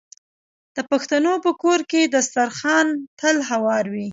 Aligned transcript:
د 0.75 0.77
پښتنو 0.91 1.33
په 1.45 1.51
کور 1.61 1.79
کې 1.91 2.01
دسترخان 2.15 2.87
تل 3.19 3.37
هوار 3.49 3.85
وي. 3.93 4.07